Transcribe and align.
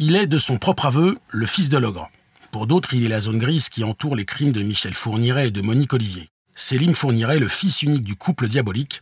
Il 0.00 0.14
est, 0.14 0.28
de 0.28 0.38
son 0.38 0.58
propre 0.58 0.86
aveu, 0.86 1.18
le 1.30 1.46
fils 1.46 1.68
de 1.68 1.76
l'ogre. 1.76 2.08
Pour 2.52 2.68
d'autres, 2.68 2.94
il 2.94 3.04
est 3.04 3.08
la 3.08 3.18
zone 3.18 3.38
grise 3.38 3.68
qui 3.68 3.82
entoure 3.82 4.14
les 4.14 4.24
crimes 4.24 4.52
de 4.52 4.62
Michel 4.62 4.94
Fourniret 4.94 5.48
et 5.48 5.50
de 5.50 5.60
Monique 5.60 5.92
Olivier. 5.92 6.28
Célim 6.54 6.94
Fourniret, 6.94 7.40
le 7.40 7.48
fils 7.48 7.82
unique 7.82 8.04
du 8.04 8.14
couple 8.14 8.46
diabolique, 8.46 9.00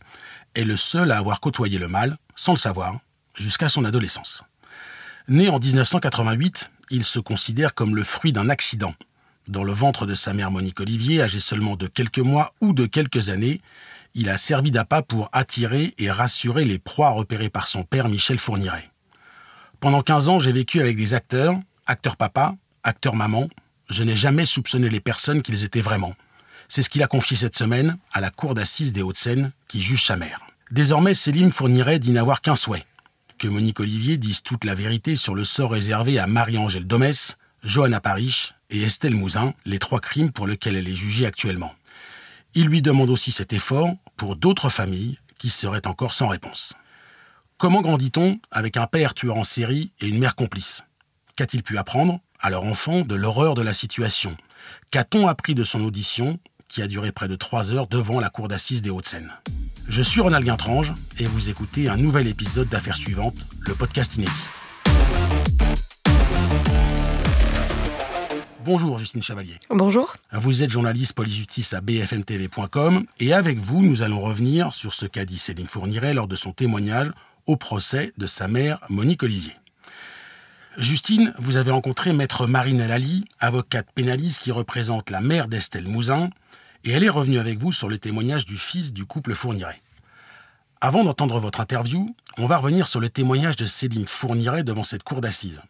est 0.55 0.63
le 0.63 0.75
seul 0.75 1.11
à 1.11 1.19
avoir 1.19 1.39
côtoyé 1.39 1.77
le 1.77 1.87
mal, 1.87 2.17
sans 2.35 2.53
le 2.53 2.57
savoir, 2.57 2.99
jusqu'à 3.35 3.69
son 3.69 3.85
adolescence. 3.85 4.43
Né 5.27 5.49
en 5.49 5.59
1988, 5.59 6.71
il 6.89 7.03
se 7.03 7.19
considère 7.19 7.75
comme 7.75 7.95
le 7.95 8.03
fruit 8.03 8.33
d'un 8.33 8.49
accident. 8.49 8.95
Dans 9.49 9.63
le 9.63 9.73
ventre 9.73 10.07
de 10.07 10.15
sa 10.15 10.33
mère 10.33 10.49
Monique 10.49 10.79
Olivier, 10.79 11.21
âgée 11.21 11.39
seulement 11.39 11.75
de 11.75 11.85
quelques 11.85 12.17
mois 12.17 12.55
ou 12.59 12.73
de 12.73 12.87
quelques 12.87 13.29
années, 13.29 13.61
il 14.15 14.29
a 14.29 14.37
servi 14.37 14.71
d'appât 14.71 15.03
pour 15.03 15.29
attirer 15.31 15.93
et 15.99 16.09
rassurer 16.09 16.65
les 16.65 16.79
proies 16.79 17.11
repérées 17.11 17.51
par 17.51 17.67
son 17.67 17.83
père 17.83 18.09
Michel 18.09 18.39
Fourniret. 18.39 18.89
Pendant 19.79 20.01
15 20.01 20.29
ans, 20.29 20.39
j'ai 20.39 20.51
vécu 20.51 20.79
avec 20.79 20.97
des 20.97 21.13
acteurs, 21.13 21.59
acteurs 21.85 22.17
papa, 22.17 22.55
acteurs 22.83 23.15
maman. 23.15 23.47
Je 23.89 24.03
n'ai 24.03 24.15
jamais 24.15 24.45
soupçonné 24.45 24.89
les 24.89 24.99
personnes 24.99 25.41
qu'ils 25.41 25.63
étaient 25.63 25.81
vraiment. 25.81 26.15
C'est 26.67 26.81
ce 26.81 26.89
qu'il 26.89 27.03
a 27.03 27.07
confié 27.07 27.37
cette 27.37 27.55
semaine 27.55 27.97
à 28.11 28.19
la 28.19 28.31
cour 28.31 28.55
d'assises 28.55 28.91
des 28.91 29.01
Hauts-de-Seine 29.01 29.51
qui 29.67 29.81
juge 29.81 30.03
sa 30.03 30.17
mère. 30.17 30.41
Désormais, 30.71 31.13
Célim 31.13 31.51
Fourniret 31.51 31.99
dit 31.99 32.11
n'avoir 32.11 32.41
qu'un 32.41 32.55
souhait 32.55 32.85
que 33.37 33.47
Monique 33.47 33.79
Olivier 33.79 34.17
dise 34.17 34.41
toute 34.41 34.63
la 34.63 34.73
vérité 34.73 35.15
sur 35.15 35.35
le 35.35 35.43
sort 35.43 35.71
réservé 35.71 36.17
à 36.17 36.27
Marie-Angèle 36.27 36.87
Domès, 36.87 37.37
Johanna 37.63 38.01
Parich 38.01 38.55
et 38.69 38.81
Estelle 38.81 39.15
Mouzin, 39.15 39.53
les 39.65 39.79
trois 39.79 39.99
crimes 39.99 40.31
pour 40.31 40.47
lesquels 40.47 40.75
elle 40.75 40.87
est 40.87 40.95
jugée 40.95 41.25
actuellement. 41.25 41.73
Il 42.55 42.65
lui 42.65 42.81
demande 42.81 43.09
aussi 43.09 43.31
cet 43.31 43.53
effort 43.53 43.93
pour 44.15 44.35
d'autres 44.35 44.69
familles 44.69 45.19
qui 45.37 45.49
seraient 45.49 45.85
encore 45.85 46.13
sans 46.13 46.27
réponse. 46.27 46.73
Comment 47.59 47.81
grandit-on 47.81 48.39
avec 48.51 48.77
un 48.77 48.85
père 48.85 49.15
tueur 49.15 49.35
en 49.35 49.43
série 49.43 49.91
et 49.99 50.07
une 50.07 50.19
mère 50.19 50.35
complice? 50.35 50.83
Qu'a-t-il 51.35 51.63
pu 51.63 51.79
apprendre 51.79 52.19
à 52.39 52.51
leur 52.51 52.65
enfant 52.65 53.01
de 53.01 53.15
l'horreur 53.15 53.55
de 53.55 53.63
la 53.63 53.73
situation? 53.73 54.37
Qu'a-t-on 54.91 55.27
appris 55.27 55.55
de 55.55 55.63
son 55.63 55.83
audition 55.83 56.37
qui 56.67 56.83
a 56.83 56.87
duré 56.87 57.11
près 57.11 57.27
de 57.27 57.35
trois 57.35 57.71
heures 57.71 57.87
devant 57.87 58.19
la 58.19 58.29
cour 58.29 58.47
d'assises 58.47 58.83
des 58.83 58.91
Hauts-de-Seine? 58.91 59.33
Je 59.87 60.03
suis 60.03 60.21
Ronald 60.21 60.45
Guintrange 60.45 60.93
et 61.17 61.25
vous 61.25 61.49
écoutez 61.49 61.89
un 61.89 61.97
nouvel 61.97 62.27
épisode 62.27 62.69
d'Affaires 62.69 62.95
suivantes, 62.95 63.47
le 63.61 63.73
podcast 63.73 64.17
inédit. 64.17 64.31
Bonjour 68.63 68.99
Justine 68.99 69.23
Chevalier. 69.23 69.55
Bonjour. 69.71 70.13
Vous 70.31 70.61
êtes 70.61 70.69
journaliste 70.69 71.13
police-justice 71.13 71.73
à 71.73 71.81
bfmtv.com 71.81 73.05
et 73.19 73.33
avec 73.33 73.57
vous, 73.57 73.81
nous 73.81 74.03
allons 74.03 74.19
revenir 74.19 74.75
sur 74.75 74.93
ce 74.93 75.07
qu'a 75.07 75.25
dit 75.25 75.39
Céline 75.39 75.65
Fourniret 75.65 76.13
lors 76.13 76.27
de 76.27 76.35
son 76.35 76.51
témoignage 76.51 77.09
au 77.47 77.55
procès 77.55 78.13
de 78.17 78.27
sa 78.27 78.47
mère 78.47 78.79
Monique 78.89 79.23
Olivier. 79.23 79.53
Justine, 80.77 81.33
vous 81.39 81.55
avez 81.55 81.71
rencontré 81.71 82.13
maître 82.13 82.45
Marine 82.45 82.79
Elali, 82.79 83.25
avocate 83.39 83.87
pénaliste 83.95 84.39
qui 84.39 84.51
représente 84.51 85.09
la 85.09 85.21
mère 85.21 85.47
d'Estelle 85.47 85.87
Mouzin, 85.87 86.29
et 86.83 86.91
elle 86.91 87.03
est 87.03 87.09
revenue 87.09 87.39
avec 87.39 87.57
vous 87.57 87.71
sur 87.71 87.89
le 87.89 87.97
témoignage 87.97 88.45
du 88.45 88.57
fils 88.57 88.93
du 88.93 89.05
couple 89.05 89.33
Fourniret. 89.33 89.81
Avant 90.79 91.03
d'entendre 91.03 91.39
votre 91.39 91.61
interview, 91.61 92.15
on 92.37 92.45
va 92.45 92.57
revenir 92.57 92.87
sur 92.87 92.99
le 92.99 93.09
témoignage 93.09 93.55
de 93.55 93.65
Céline 93.65 94.05
Fourniret 94.05 94.63
devant 94.63 94.83
cette 94.83 95.01
cour 95.01 95.21
d'assises. 95.21 95.63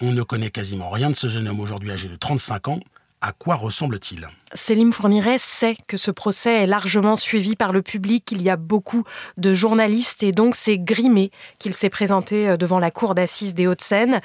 On 0.00 0.10
ne 0.10 0.22
connaît 0.22 0.50
quasiment 0.50 0.88
rien 0.88 1.10
de 1.10 1.16
ce 1.16 1.28
jeune 1.28 1.46
homme 1.46 1.60
aujourd'hui 1.60 1.92
âgé 1.92 2.08
de 2.08 2.16
35 2.16 2.68
ans. 2.68 2.80
À 3.20 3.32
quoi 3.32 3.54
ressemble-t-il? 3.54 4.28
Célim 4.54 4.92
Fourniret 4.92 5.38
sait 5.38 5.76
que 5.86 5.96
ce 5.96 6.10
procès 6.10 6.62
est 6.62 6.66
largement 6.66 7.14
suivi 7.14 7.54
par 7.54 7.72
le 7.72 7.82
public. 7.82 8.32
Il 8.32 8.42
y 8.42 8.50
a 8.50 8.56
beaucoup 8.56 9.04
de 9.36 9.54
journalistes 9.54 10.22
et 10.24 10.32
donc 10.32 10.56
c'est 10.56 10.78
grimé 10.78 11.30
qu'il 11.58 11.72
s'est 11.72 11.88
présenté 11.88 12.48
euh, 12.48 12.56
devant 12.56 12.80
la 12.80 12.90
cour 12.90 13.14
d'assises 13.14 13.54
des 13.54 13.68
Hauts-de-Seine. 13.68 14.18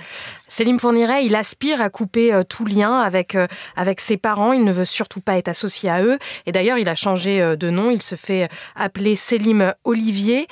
Célim 0.47 0.79
Fourniret, 0.79 1.25
il 1.25 1.35
aspire 1.35 1.79
à 1.79 1.89
couper 1.89 2.33
euh, 2.33 2.43
tout 2.43 2.65
lien 2.65 2.99
avec, 2.99 3.35
euh, 3.35 3.45
avec 3.75 4.01
ses 4.01 4.17
parents. 4.17 4.51
Il 4.53 4.63
ne 4.63 4.71
veut 4.71 4.85
surtout 4.85 5.21
pas 5.21 5.37
être 5.37 5.47
associé 5.47 5.89
à 5.89 6.01
eux. 6.01 6.17
Et 6.47 6.51
d'ailleurs, 6.51 6.79
il 6.79 6.89
a 6.89 6.95
changé 6.95 7.55
de 7.55 7.69
nom. 7.69 7.91
Il 7.91 8.01
se 8.01 8.15
fait 8.15 8.49
appeler 8.75 9.15
Célim 9.15 9.73
Olivier. 9.83 10.47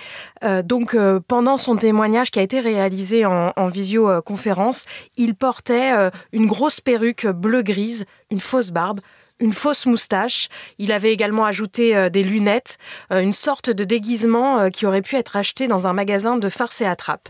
Donc, 0.64 0.96
pendant 1.28 1.58
son 1.58 1.76
témoignage 1.76 2.32
qui 2.32 2.40
a 2.40 2.42
été 2.42 2.60
réalisé 2.60 3.26
en 3.26 3.68
visioconférence, 3.68 4.86
il 5.18 5.36
portait 5.36 5.94
une 6.32 6.48
grosse 6.48 6.82
perruque 6.82 7.28
bleu-grise, 7.28 8.06
une 8.30 8.40
fausse 8.40 8.72
barbe, 8.72 9.00
une 9.44 9.52
fausse 9.52 9.86
moustache. 9.86 10.48
Il 10.80 10.92
avait 10.94 11.12
également 11.12 11.44
ajouté 11.44 11.96
euh, 11.96 12.10
des 12.10 12.24
lunettes, 12.24 12.78
euh, 13.12 13.20
une 13.20 13.34
sorte 13.34 13.70
de 13.70 13.84
déguisement 13.84 14.58
euh, 14.60 14.70
qui 14.70 14.86
aurait 14.86 15.02
pu 15.02 15.18
être 15.18 15.36
acheté 15.36 15.68
dans 15.68 15.86
un 15.86 15.92
magasin 15.92 16.38
de 16.38 16.48
farce 16.48 16.80
et 16.80 16.86
attrape. 16.86 17.28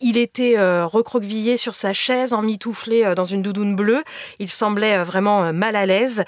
Il 0.00 0.16
était 0.16 0.56
recroquevillé 0.58 1.58
sur 1.58 1.74
sa 1.74 1.92
chaise, 1.92 2.32
emmitouflé 2.32 3.14
dans 3.14 3.24
une 3.24 3.42
doudoune 3.42 3.76
bleue. 3.76 4.02
Il 4.38 4.48
semblait 4.48 5.02
vraiment 5.02 5.52
mal 5.52 5.76
à 5.76 5.84
l'aise. 5.84 6.24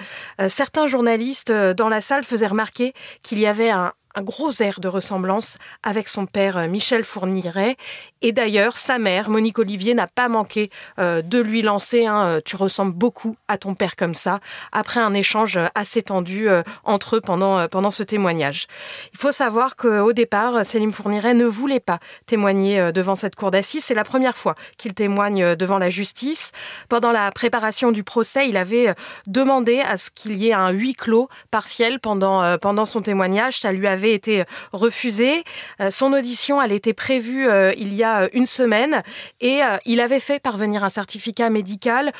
Certains 0.49 0.87
journalistes 0.87 1.51
dans 1.51 1.89
la 1.89 2.03
salle 2.03 2.25
faisaient 2.25 2.47
remarquer 2.47 2.93
qu'il 3.23 3.39
y 3.39 3.47
avait 3.47 3.71
un, 3.71 3.93
gros 4.19 4.51
air 4.61 4.81
de 4.81 4.89
ressemblance 4.89 5.57
avec 5.83 6.09
son 6.09 6.27
père 6.27 6.69
Michel 6.69 7.03
Fourniret. 7.03 7.77
Et 8.23 8.33
d'ailleurs, 8.33 8.79
sa 8.79 8.99
mère, 8.99 9.31
Monique 9.31 9.59
Olivier, 9.59 9.95
n'a 9.95 10.07
pas 10.07 10.29
manqué 10.29 10.71
euh, 10.99 11.23
de 11.23 11.39
lui 11.41 11.63
lancer 11.63 12.07
un 12.07 12.25
euh, 12.25 12.41
Tu 12.45 12.57
ressembles 12.57 12.93
beaucoup 12.93 13.37
à 13.49 13.59
ton 13.59 13.75
père 13.75 13.97
comme 13.97 14.15
ça, 14.15 14.41
après 14.73 15.01
un 15.01 15.15
échange 15.15 15.59
assez 15.75 16.03
tendu 16.03 16.49
entre 16.85 17.17
eux 17.17 17.21
pendant, 17.21 17.69
pendant 17.69 17.91
ce 17.91 18.03
témoignage. 18.03 18.67
Il 19.13 19.19
faut 19.19 19.33
savoir 19.33 19.77
qu'au 19.77 20.13
départ, 20.13 20.65
Célim 20.65 20.93
Fourniret 20.93 21.35
ne 21.35 21.45
voulait 21.45 21.81
pas 21.81 21.99
témoigner 22.27 22.93
devant 22.93 23.15
cette 23.15 23.37
cour 23.37 23.51
d'assises. 23.51 23.85
C'est 23.85 23.95
la 23.95 24.05
première 24.05 24.37
fois 24.37 24.55
qu'il 24.79 24.95
témoigne 24.95 25.55
devant 25.57 25.79
la 25.79 25.91
justice. 25.91 26.53
Pendant 26.89 27.13
la 27.13 27.31
préparation 27.33 27.93
du 27.93 28.05
procès, 28.05 28.49
il 28.49 28.57
avait 28.57 28.95
demandé 29.27 29.81
à 29.81 29.97
ce 29.97 30.11
qu'il 30.11 30.37
y 30.37 30.49
ait 30.49 30.55
un 30.55 30.71
huis 30.71 30.95
clos 30.95 31.29
partiel 31.51 32.01
pendant, 32.01 32.59
pendant 32.59 32.85
son 32.85 33.01
témoignage. 33.01 33.61
Ça 33.61 33.73
lui 33.73 33.87
avait 33.87 34.15
été 34.15 34.45
refusé. 34.73 35.45
Euh, 35.81 35.91
son 35.91 36.13
audition, 36.13 36.61
elle 36.61 36.73
était 36.73 36.93
prévue 36.93 37.49
euh, 37.49 37.73
il 37.77 37.95
y 37.95 38.05
a 38.05 38.12
une 38.33 38.47
semaine 38.47 39.03
et 39.41 39.63
euh, 39.63 39.77
il 39.85 40.01
avait 40.01 40.21
fait 40.21 40.41
parvenir 40.41 40.85
un 40.85 40.89
certificat 40.89 41.51
médical 41.51 42.13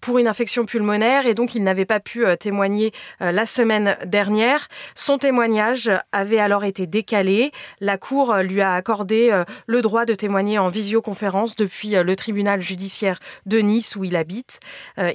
pour 0.00 0.18
une 0.18 0.26
infection 0.26 0.64
pulmonaire 0.64 1.26
et 1.26 1.34
donc 1.34 1.54
il 1.54 1.62
n'avait 1.62 1.84
pas 1.84 2.00
pu 2.00 2.24
témoigner 2.38 2.92
la 3.20 3.46
semaine 3.46 3.96
dernière. 4.06 4.68
Son 4.94 5.18
témoignage 5.18 5.90
avait 6.12 6.38
alors 6.38 6.64
été 6.64 6.86
décalé. 6.86 7.52
La 7.80 7.98
Cour 7.98 8.34
lui 8.36 8.60
a 8.60 8.74
accordé 8.74 9.42
le 9.66 9.82
droit 9.82 10.04
de 10.04 10.14
témoigner 10.14 10.58
en 10.58 10.68
visioconférence 10.68 11.56
depuis 11.56 11.90
le 11.90 12.16
tribunal 12.16 12.60
judiciaire 12.60 13.18
de 13.46 13.58
Nice 13.58 13.96
où 13.96 14.04
il 14.04 14.16
habite. 14.16 14.60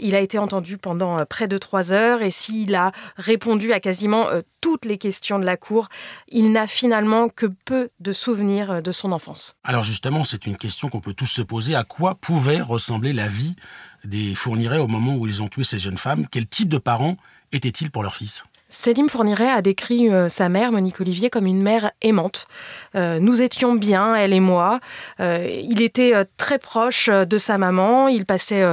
Il 0.02 0.16
a 0.16 0.20
été 0.20 0.38
entendu 0.38 0.78
pendant 0.78 1.26
près 1.26 1.48
de 1.48 1.58
trois 1.58 1.92
heures 1.92 2.22
et 2.22 2.32
s'il 2.32 2.76
a 2.76 2.92
répondu 3.18 3.74
à 3.74 3.80
quasiment 3.80 4.28
toutes 4.62 4.86
les 4.86 4.98
questions 4.98 5.38
de 5.38 5.46
la 5.46 5.58
Cour, 5.58 5.90
il 6.28 6.52
n'a 6.52 6.66
finalement 6.66 7.30
que 7.30 7.46
peu 7.46 7.90
de 8.00 8.12
souvenirs 8.12 8.82
de 8.82 8.92
son 8.92 9.12
enfance. 9.12 9.56
Alors 9.64 9.84
justement, 9.96 10.26
c'est 10.26 10.46
une 10.46 10.58
question 10.58 10.90
qu'on 10.90 11.00
peut 11.00 11.14
tous 11.14 11.26
se 11.26 11.42
poser. 11.42 11.74
À 11.74 11.86
quoi 11.86 12.16
pouvait 12.16 12.60
ressembler 12.60 13.14
la 13.14 13.30
vie 13.30 13.56
des 14.04 14.36
Fourniret 14.36 14.78
au 14.78 14.90
moment 14.90 15.16
où 15.16 15.26
ils 15.26 15.42
ont 15.42 15.48
tué 15.48 15.64
ces 15.64 15.80
jeunes 15.80 15.98
femmes? 15.98 16.28
Quel 16.30 16.48
type 16.48 16.68
de 16.68 16.78
parents 16.78 17.16
étaient-ils 17.54 17.90
pour 17.90 18.04
leur 18.04 18.14
fils? 18.14 18.44
Célim 18.68 19.08
Fourniret 19.08 19.50
a 19.50 19.62
décrit 19.62 20.10
euh, 20.10 20.28
sa 20.28 20.50
mère, 20.50 20.74
Monique 20.74 21.00
Olivier, 21.00 21.30
comme 21.30 21.46
une 21.46 21.62
mère 21.62 21.92
aimante. 22.02 22.48
Euh, 22.96 23.20
nous 23.20 23.42
étions 23.42 23.76
bien, 23.76 24.16
elle 24.16 24.34
et 24.34 24.42
moi. 24.42 24.82
Euh, 25.22 25.48
il 25.64 25.82
était 25.82 26.14
très 26.36 26.60
proche 26.60 27.08
de 27.10 27.38
sa 27.38 27.58
maman, 27.58 28.10
il 28.10 28.26
passait 28.26 28.66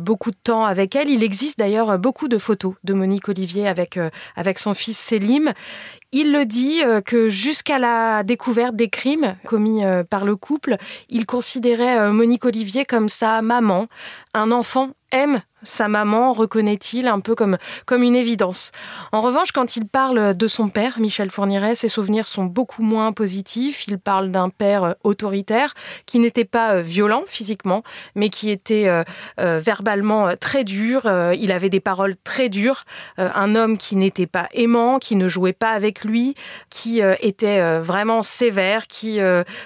beaucoup 0.00 0.30
de 0.30 0.36
temps 0.42 0.64
avec 0.64 0.96
elle. 0.96 1.10
Il 1.10 1.22
existe 1.22 1.58
d'ailleurs 1.58 1.98
beaucoup 1.98 2.28
de 2.28 2.38
photos 2.38 2.76
de 2.82 2.94
Monique 2.94 3.28
Olivier 3.28 3.68
avec, 3.68 3.98
avec 4.36 4.58
son 4.58 4.72
fils 4.72 4.96
Célim. 4.96 5.52
Il 6.12 6.30
le 6.32 6.44
dit 6.44 6.82
que 7.06 7.30
jusqu'à 7.30 7.78
la 7.78 8.22
découverte 8.22 8.76
des 8.76 8.88
crimes 8.88 9.36
commis 9.46 9.80
par 10.10 10.24
le 10.24 10.36
couple, 10.36 10.76
il 11.08 11.24
considérait 11.24 12.10
Monique 12.12 12.44
Olivier 12.44 12.84
comme 12.84 13.08
sa 13.08 13.40
maman. 13.40 13.86
Un 14.34 14.52
enfant 14.52 14.90
aime 15.10 15.42
sa 15.62 15.88
maman, 15.88 16.32
reconnaît-il, 16.32 17.06
un 17.06 17.20
peu 17.20 17.34
comme, 17.34 17.56
comme 17.86 18.02
une 18.02 18.16
évidence. 18.16 18.72
En 19.12 19.20
revanche, 19.20 19.52
quand 19.52 19.76
il 19.76 19.86
parle 19.86 20.36
de 20.36 20.46
son 20.48 20.68
père, 20.68 20.98
Michel 20.98 21.30
Fourniret, 21.30 21.74
ses 21.74 21.88
souvenirs 21.88 22.26
sont 22.26 22.44
beaucoup 22.44 22.82
moins 22.82 23.12
positifs. 23.12 23.86
Il 23.86 23.98
parle 23.98 24.30
d'un 24.30 24.48
père 24.48 24.84
euh, 24.84 24.92
autoritaire 25.04 25.74
qui 26.06 26.18
n'était 26.18 26.44
pas 26.44 26.74
euh, 26.74 26.82
violent 26.82 27.22
physiquement, 27.26 27.82
mais 28.14 28.28
qui 28.28 28.50
était 28.50 28.88
euh, 28.88 29.58
verbalement 29.58 30.36
très 30.36 30.64
dur. 30.64 31.02
il 31.34 31.52
avait 31.52 31.68
des 31.68 31.80
paroles 31.80 32.16
très 32.24 32.48
dures. 32.48 32.84
un 33.18 33.54
homme 33.54 33.76
qui 33.78 33.96
n'était 33.96 34.26
pas 34.26 34.48
aimant, 34.52 34.98
qui 34.98 35.16
ne 35.16 35.28
jouait 35.28 35.52
pas 35.52 35.70
avec 35.70 36.01
lui, 36.04 36.34
qui 36.70 37.00
était 37.20 37.78
vraiment 37.80 38.22
sévère, 38.22 38.86
qui 38.86 39.18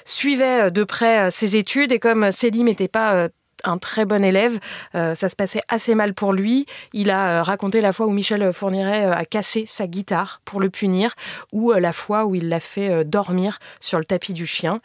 suivait 0.04 0.70
de 0.70 0.84
près 0.84 1.30
ses 1.30 1.56
études. 1.56 1.92
Et 1.92 1.98
comme 1.98 2.30
Célim 2.32 2.66
n'était 2.66 2.88
pas 2.88 3.28
un 3.66 3.78
très 3.78 4.04
bon 4.04 4.24
élève. 4.24 4.58
ça 4.92 5.14
se 5.14 5.36
passait 5.36 5.62
assez 5.68 5.94
mal 5.94 6.14
pour 6.14 6.32
lui. 6.32 6.66
Il 6.92 7.10
a 7.10 7.42
raconté 7.42 7.80
la 7.80 7.92
fois 7.92 8.06
où 8.06 8.10
Michel 8.10 8.52
Fourniret 8.52 9.04
a 9.04 9.24
cassé 9.24 9.64
sa 9.66 9.86
guitare 9.86 10.40
pour 10.44 10.60
le 10.60 10.70
punir, 10.70 11.14
ou 11.52 11.72
la 11.72 11.92
fois 11.92 12.26
où 12.26 12.34
il 12.34 12.48
l'a 12.48 12.60
fait 12.60 13.04
dormir 13.04 13.58
sur 13.80 13.98
le 13.98 14.04
tapis 14.04 14.32
du 14.32 14.46
chien. 14.46 14.80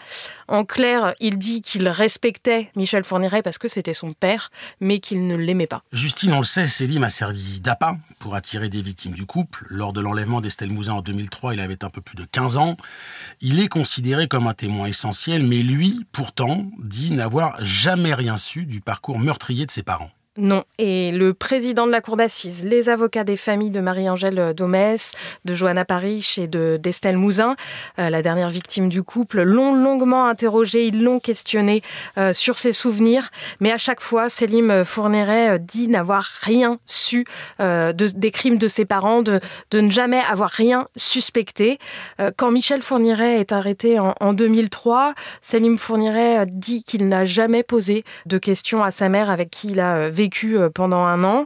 En 0.48 0.66
clair, 0.66 1.14
il 1.20 1.38
dit 1.38 1.62
qu'il 1.62 1.88
respectait 1.88 2.70
Michel 2.76 3.04
Fourniret 3.04 3.42
parce 3.42 3.58
que 3.58 3.68
c'était 3.68 3.94
son 3.94 4.12
père, 4.12 4.52
mais 4.80 5.00
qu'il 5.00 5.28
ne 5.28 5.36
l'aimait 5.36 5.68
pas. 5.68 5.84
Justine, 5.92 6.34
on 6.34 6.40
le 6.40 6.46
sait, 6.46 6.68
Célim 6.68 7.04
a 7.04 7.10
servi 7.10 7.60
d'appât 7.60 7.98
pour 8.20 8.36
attirer 8.36 8.70
des 8.70 8.82
victimes 8.82 9.14
du 9.14 9.26
couple. 9.26 9.66
Lors 9.70 9.94
de 9.94 10.02
l'enlèvement 10.02 10.42
d'Estelle 10.42 10.72
Mouzin 10.72 10.94
en 10.94 11.02
2003, 11.02 11.54
il 11.54 11.60
avait 11.60 11.84
un 11.84 11.90
peu 11.90 12.02
plus 12.02 12.16
de 12.16 12.26
15 12.26 12.58
ans. 12.58 12.78
Il 13.42 13.60
est 13.60 13.68
considéré 13.68 14.28
comme 14.28 14.48
un 14.48 14.54
témoin 14.54 14.88
essentiel, 14.88 15.46
mais 15.46 15.64
lui, 15.64 16.06
pourtant, 16.12 16.66
dit 16.80 17.12
n'avoir 17.12 17.56
jamais 17.64 18.14
rien 18.14 18.38
su 18.38 18.66
du 18.72 18.82
parcours 18.82 19.20
meurtrier 19.20 19.66
de 19.66 19.72
ses 19.72 19.84
parents. 19.84 20.12
Non. 20.38 20.64
Et 20.78 21.12
le 21.12 21.34
président 21.34 21.86
de 21.86 21.92
la 21.92 22.00
cour 22.00 22.16
d'assises, 22.16 22.64
les 22.64 22.88
avocats 22.88 23.26
des 23.26 23.36
familles 23.36 23.70
de 23.70 23.82
Marie-Angèle 23.82 24.54
Domès, 24.56 25.12
de 25.44 25.54
Johanna 25.54 25.84
Parich 25.84 26.38
et 26.38 26.48
de 26.48 26.80
d'Estelle 26.82 27.18
Mouzin, 27.18 27.58
euh, 28.00 28.10
la 28.10 28.22
dernière 28.22 28.48
victime 28.48 28.88
du 28.88 29.04
couple, 29.04 29.42
l'ont 29.42 29.76
longuement 29.76 30.28
interrogé, 30.28 30.88
ils 30.88 31.04
l'ont 31.04 31.20
questionné 31.20 31.82
euh, 32.18 32.32
sur 32.32 32.60
ses 32.60 32.72
souvenirs. 32.72 33.28
Mais 33.60 33.74
à 33.74 33.78
chaque 33.78 34.00
fois, 34.00 34.30
Célim 34.30 34.86
Fourniret 34.86 35.56
euh, 35.56 35.58
dit 35.58 35.90
n'avoir 35.90 36.24
rien 36.24 36.80
su 36.86 37.26
des 37.60 38.32
crimes 38.32 38.58
de 38.58 38.70
ses 38.70 38.86
parents, 38.86 39.24
de, 39.24 39.40
ne 39.74 39.90
jamais 39.90 40.22
avoir 40.30 40.50
rien 40.50 40.88
suspecté. 40.96 41.78
quand 42.38 42.52
Michel 42.52 42.82
Fourniret 42.82 43.40
est 43.40 43.52
arrêté 43.52 44.00
en, 44.00 44.16
en 44.20 44.34
2003, 44.34 45.14
Célim 45.42 45.78
Fourniret 45.78 46.46
dit 46.48 46.84
qu'il 46.84 47.08
n'a 47.10 47.26
jamais 47.26 47.64
posé 47.64 48.04
de 48.26 48.38
questions 48.38 48.84
à 48.84 48.92
sa 48.92 49.10
mère 49.10 49.30
avec 49.30 49.50
qui 49.50 49.70
il 49.70 49.80
a 49.80 50.10
vécu 50.10 50.21
vécu 50.22 50.58
euh, 50.58 50.70
pendant 50.70 51.04
un 51.04 51.24
an. 51.24 51.46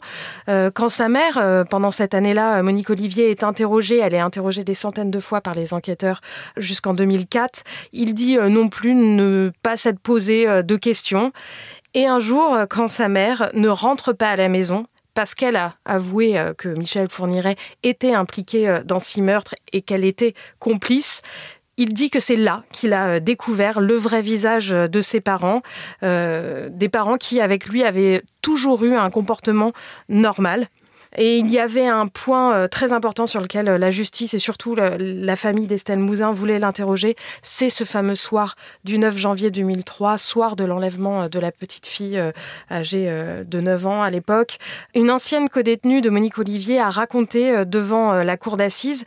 Euh, 0.49 0.69
quand 0.73 0.89
sa 0.89 1.07
mère, 1.07 1.37
euh, 1.37 1.63
pendant 1.63 1.91
cette 1.91 2.13
année-là, 2.13 2.61
Monique 2.61 2.89
Olivier 2.89 3.31
est 3.31 3.43
interrogée, 3.43 3.99
elle 3.99 4.13
est 4.13 4.19
interrogée 4.19 4.65
des 4.65 4.73
centaines 4.73 5.11
de 5.11 5.19
fois 5.21 5.39
par 5.39 5.53
les 5.53 5.73
enquêteurs 5.73 6.19
jusqu'en 6.57 6.93
2004, 6.93 7.63
il 7.93 8.13
dit 8.13 8.37
non 8.37 8.67
plus 8.67 8.93
ne 8.93 9.51
pas 9.63 9.77
s'être 9.77 9.99
posé 9.99 10.45
de 10.63 10.75
questions. 10.75 11.31
Et 11.93 12.05
un 12.05 12.19
jour, 12.19 12.57
quand 12.69 12.87
sa 12.87 13.07
mère 13.07 13.49
ne 13.53 13.69
rentre 13.69 14.13
pas 14.13 14.29
à 14.29 14.35
la 14.35 14.49
maison, 14.49 14.85
parce 15.13 15.33
qu'elle 15.33 15.55
a 15.55 15.75
avoué 15.85 16.37
que 16.57 16.69
Michel 16.69 17.09
Fourniret 17.09 17.55
était 17.83 18.13
impliqué 18.13 18.79
dans 18.83 18.99
six 18.99 19.21
meurtres 19.21 19.55
et 19.71 19.81
qu'elle 19.81 20.05
était 20.05 20.33
complice, 20.59 21.21
il 21.77 21.93
dit 21.93 22.09
que 22.09 22.19
c'est 22.19 22.35
là 22.35 22.63
qu'il 22.71 22.93
a 22.93 23.07
euh, 23.07 23.19
découvert 23.19 23.79
le 23.79 23.95
vrai 23.95 24.21
visage 24.21 24.71
euh, 24.71 24.87
de 24.87 25.01
ses 25.01 25.21
parents, 25.21 25.61
euh, 26.03 26.69
des 26.71 26.89
parents 26.89 27.17
qui, 27.17 27.41
avec 27.41 27.67
lui, 27.67 27.83
avaient 27.83 28.23
toujours 28.41 28.83
eu 28.83 28.93
un 28.95 29.09
comportement 29.09 29.71
normal. 30.09 30.67
Et 31.17 31.37
il 31.37 31.49
y 31.49 31.59
avait 31.59 31.87
un 31.87 32.07
point 32.07 32.67
très 32.67 32.91
important 32.91 33.25
sur 33.25 33.39
lequel 33.39 33.67
la 33.67 33.89
justice 33.89 34.33
et 34.33 34.39
surtout 34.39 34.75
la 34.75 35.35
famille 35.37 35.65
d'Estelle 35.65 35.99
Mouzin 35.99 36.33
voulaient 36.33 36.59
l'interroger, 36.59 37.15
c'est 37.41 37.69
ce 37.69 37.85
fameux 37.85 38.15
soir 38.15 38.55
du 38.83 38.97
9 38.97 39.15
janvier 39.17 39.49
2003, 39.49 40.17
soir 40.17 40.57
de 40.57 40.65
l'enlèvement 40.65 41.29
de 41.29 41.39
la 41.39 41.53
petite 41.53 41.87
fille 41.87 42.21
âgée 42.69 43.05
de 43.47 43.61
9 43.61 43.85
ans 43.87 44.01
à 44.01 44.09
l'époque. 44.09 44.57
Une 44.93 45.09
ancienne 45.09 45.47
codétenue 45.47 46.01
de 46.01 46.09
Monique 46.09 46.37
Olivier 46.37 46.81
a 46.81 46.89
raconté 46.89 47.65
devant 47.65 48.15
la 48.15 48.35
cour 48.35 48.57
d'assises 48.57 49.05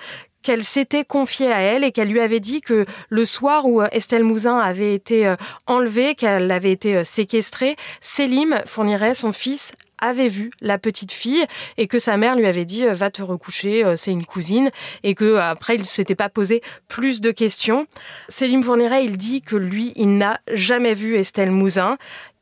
qu'elle 0.49 0.65
s'était 0.65 1.05
confiée 1.05 1.53
à 1.53 1.61
elle 1.61 1.85
et 1.85 1.93
qu'elle 1.93 2.09
lui 2.09 2.21
avait 2.21 2.41
dit 2.41 2.63
que 2.63 2.87
le 3.11 3.25
soir 3.27 3.67
où 3.67 3.83
euh, 3.83 3.89
Estelle 3.93 4.25
Mouzin 4.25 4.57
avait 4.57 4.95
été 4.95 5.27
euh, 5.27 5.37
enlevée, 5.67 6.15
qu'elle 6.15 6.51
avait 6.51 6.73
été 6.73 6.97
euh, 6.97 7.05
séquestrée, 7.05 7.77
Célim 8.01 8.59
fournirait 8.65 9.13
son 9.13 9.33
fils 9.33 9.73
avait 9.99 10.29
vu 10.29 10.51
la 10.63 10.79
petite 10.79 11.13
fille 11.13 11.45
et 11.77 11.87
que 11.87 11.99
sa 11.99 12.17
mère 12.17 12.35
lui 12.35 12.47
avait 12.47 12.65
dit 12.65 12.87
va 12.87 13.11
te 13.11 13.21
recoucher 13.21 13.83
c'est 13.97 14.13
une 14.13 14.25
cousine 14.25 14.71
et 15.03 15.17
que 15.17 15.35
après 15.35 15.75
il 15.75 15.85
s'était 15.85 16.15
pas 16.15 16.29
posé 16.29 16.63
plus 16.87 17.21
de 17.21 17.33
questions. 17.33 17.89
Célim 18.29 18.63
Fourniret 18.63 19.05
il 19.05 19.17
dit 19.17 19.43
que 19.43 19.57
lui 19.57 19.93
il 19.97 20.17
n'a 20.17 20.39
jamais 20.53 20.95
vu 20.95 21.17
Estelle 21.17 21.51
Mouzin 21.51 21.99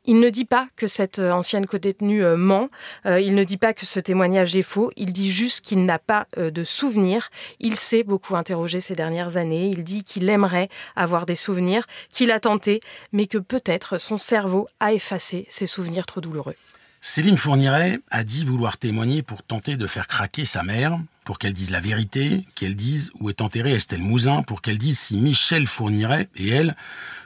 il 0.07 0.19
ne 0.19 0.29
dit 0.29 0.45
pas 0.45 0.67
que 0.77 0.87
cette 0.87 1.19
euh, 1.19 1.31
ancienne 1.31 1.67
co-détenue 1.67 2.23
euh, 2.23 2.37
ment, 2.37 2.69
euh, 3.05 3.19
il 3.19 3.35
ne 3.35 3.43
dit 3.43 3.57
pas 3.57 3.73
que 3.73 3.85
ce 3.85 3.99
témoignage 3.99 4.55
est 4.55 4.61
faux, 4.61 4.89
il 4.95 5.11
dit 5.11 5.29
juste 5.29 5.61
qu'il 5.61 5.85
n'a 5.85 5.99
pas 5.99 6.25
de 6.37 6.63
souvenirs. 6.63 7.29
Il 7.59 7.75
s'est 7.75 8.03
beaucoup 8.03 8.35
interrogé 8.35 8.79
ces 8.79 8.95
dernières 8.95 9.37
années, 9.37 9.67
il 9.69 9.83
dit 9.83 10.03
qu'il 10.03 10.29
aimerait 10.29 10.69
avoir 10.95 11.25
des 11.25 11.35
souvenirs, 11.35 11.83
qu'il 12.11 12.31
a 12.31 12.39
tenté, 12.39 12.79
mais 13.11 13.27
que 13.27 13.37
peut-être 13.37 13.97
son 13.97 14.17
cerveau 14.17 14.67
a 14.79 14.93
effacé 14.93 15.45
ces 15.49 15.67
souvenirs 15.67 16.05
trop 16.05 16.21
douloureux. 16.21 16.55
Céline 17.01 17.37
Fourniret 17.37 17.99
a 18.09 18.23
dit 18.23 18.45
vouloir 18.45 18.77
témoigner 18.77 19.21
pour 19.23 19.43
tenter 19.43 19.77
de 19.77 19.87
faire 19.87 20.07
craquer 20.07 20.45
sa 20.45 20.63
mère, 20.63 20.99
pour 21.25 21.39
qu'elle 21.39 21.53
dise 21.53 21.71
la 21.71 21.81
vérité, 21.81 22.45
qu'elle 22.55 22.75
dise 22.75 23.11
où 23.19 23.29
est 23.29 23.41
enterrée 23.41 23.73
Estelle 23.73 24.01
Mouzin, 24.01 24.43
pour 24.43 24.61
qu'elle 24.61 24.77
dise 24.77 24.97
si 24.97 25.17
Michel 25.17 25.67
Fourniret 25.67 26.29
et 26.35 26.49
elle 26.49 26.75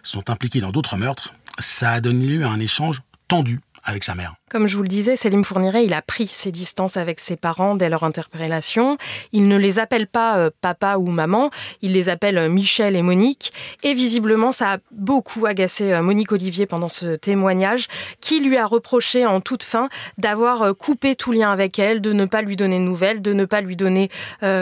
sont 0.01 0.30
impliqués 0.30 0.60
dans 0.60 0.72
d'autres 0.72 0.98
meurtres, 0.98 1.34
ça 1.59 1.92
a 1.92 2.01
donné 2.01 2.25
lieu 2.25 2.45
à 2.45 2.50
un 2.50 2.59
échange 2.59 3.01
tendu 3.27 3.59
avec 3.83 4.03
sa 4.03 4.15
mère. 4.15 4.36
Comme 4.51 4.68
je 4.68 4.75
vous 4.75 4.83
le 4.83 4.89
disais, 4.89 5.15
Célim 5.15 5.45
Fourniret, 5.45 5.86
il 5.86 5.94
a 5.94 6.01
pris 6.01 6.27
ses 6.27 6.51
distances 6.51 6.98
avec 6.98 7.21
ses 7.21 7.38
parents 7.38 7.75
dès 7.75 7.88
leur 7.88 8.03
interpellation. 8.03 8.98
Il 9.31 9.48
ne 9.48 9.56
les 9.56 9.80
appelle 9.80 10.07
pas 10.07 10.39
euh, 10.39 10.50
papa 10.59 10.98
ou 10.98 11.07
maman, 11.07 11.51
il 11.81 11.94
les 11.94 12.09
appelle 12.09 12.38
euh, 12.38 12.50
Michel 12.50 12.98
et 12.98 13.01
Monique. 13.01 13.53
Et 13.81 13.94
visiblement, 13.94 14.51
ça 14.51 14.74
a 14.74 14.77
beaucoup 14.92 15.45
agacé 15.45 15.94
euh, 15.94 16.01
Monique 16.01 16.33
Olivier 16.33 16.65
pendant 16.65 16.89
ce 16.89 17.15
témoignage, 17.15 17.88
qui 18.19 18.42
lui 18.42 18.57
a 18.57 18.65
reproché 18.65 19.25
en 19.25 19.39
toute 19.39 19.63
fin 19.63 19.88
d'avoir 20.18 20.75
coupé 20.75 21.15
tout 21.15 21.31
lien 21.31 21.50
avec 21.50 21.80
elle, 21.80 22.01
de 22.01 22.12
ne 22.12 22.25
pas 22.25 22.42
lui 22.42 22.57
donner 22.57 22.77
de 22.77 22.83
nouvelles, 22.83 23.21
de 23.21 23.31
ne 23.31 23.45
pas 23.45 23.62
lui 23.62 23.77
donner 23.77 24.09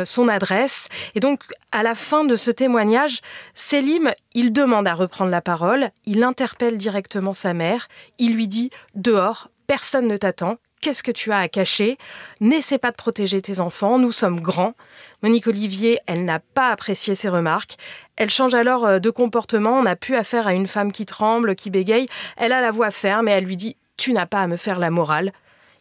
son 0.03 0.27
adresse. 0.27 0.87
Et 1.15 1.19
donc, 1.19 1.41
à 1.71 1.81
la 1.81 1.95
fin 1.95 2.23
de 2.23 2.35
ce 2.35 2.51
témoignage, 2.51 3.21
Célim, 3.55 4.11
il 4.35 4.53
demande 4.53 4.87
à 4.87 4.93
reprendre 4.93 5.31
la 5.31 5.41
parole, 5.41 5.89
il 6.05 6.23
interpelle 6.23 6.77
directement 6.77 7.33
sa 7.33 7.55
mère, 7.55 7.87
il 8.19 8.35
lui 8.35 8.47
dit 8.47 8.69
dehors, 8.93 9.49
personne 9.69 10.07
ne 10.07 10.17
t'attend, 10.17 10.57
qu'est-ce 10.81 11.03
que 11.03 11.11
tu 11.11 11.31
as 11.31 11.37
à 11.37 11.47
cacher? 11.47 11.99
N'essaie 12.41 12.79
pas 12.79 12.89
de 12.89 12.95
protéger 12.95 13.39
tes 13.39 13.59
enfants, 13.59 13.99
nous 13.99 14.11
sommes 14.11 14.39
grands. 14.41 14.73
Monique 15.21 15.45
Olivier, 15.45 15.99
elle 16.07 16.25
n'a 16.25 16.39
pas 16.39 16.71
apprécié 16.71 17.13
ces 17.13 17.29
remarques. 17.29 17.77
Elle 18.15 18.31
change 18.31 18.55
alors 18.55 18.83
euh, 18.87 18.97
de 18.97 19.11
comportement, 19.11 19.77
on 19.77 19.83
n'a 19.83 19.95
plus 19.95 20.15
affaire 20.15 20.47
à 20.47 20.53
une 20.53 20.65
femme 20.65 20.91
qui 20.91 21.05
tremble, 21.05 21.53
qui 21.53 21.69
bégaye. 21.69 22.07
Elle 22.35 22.51
a 22.51 22.61
la 22.61 22.71
voix 22.71 22.89
ferme 22.89 23.27
et 23.27 23.31
elle 23.31 23.43
lui 23.43 23.57
dit 23.57 23.77
Tu 23.95 24.11
n'as 24.11 24.25
pas 24.25 24.41
à 24.41 24.47
me 24.47 24.57
faire 24.57 24.79
la 24.79 24.89
morale. 24.89 25.33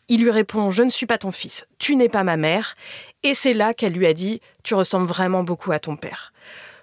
Il 0.09 0.23
lui 0.23 0.31
répond 0.31 0.69
Je 0.69 0.83
ne 0.83 0.91
suis 0.91 1.07
pas 1.07 1.17
ton 1.17 1.33
fils, 1.33 1.67
tu 1.79 1.97
n'es 1.97 2.11
pas 2.11 2.25
ma 2.25 2.37
mère. 2.37 2.75
Et 3.23 3.33
c'est 3.33 3.55
là 3.55 3.73
qu'elle 3.73 3.95
lui 3.95 4.07
a 4.07 4.13
dit 4.13 4.43
Tu 4.65 4.75
ressembles 4.75 5.07
vraiment 5.07 5.45
beaucoup 5.45 5.73
à 5.73 5.79
ton 5.79 5.97
père. 5.97 6.35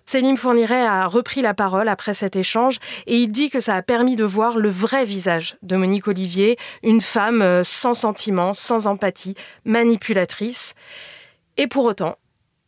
Céline 0.07 0.38
Fourniret 0.38 0.86
a 0.86 1.07
repris 1.07 1.42
la 1.42 1.56
parole 1.56 1.90
après 1.90 2.13
cet 2.13 2.36
échange 2.36 2.78
et 3.07 3.18
il 3.18 3.31
dit 3.31 3.50
que 3.50 3.60
ça 3.60 3.75
a 3.75 3.81
permis 3.81 4.16
de 4.16 4.24
voir 4.24 4.60
le 4.60 4.69
vrai 4.69 5.04
visage 5.04 5.57
de 5.63 5.75
Monique 5.75 6.07
Olivier, 6.07 6.57
une 6.84 7.02
femme 7.02 7.42
euh, 7.42 7.63
sans 7.63 7.96
sentiment, 7.96 8.53
sans 8.53 8.86
empathie, 8.86 9.34
manipulatrice. 9.65 10.75
Et 11.58 11.65
pour 11.65 11.86
autant, 11.86 12.18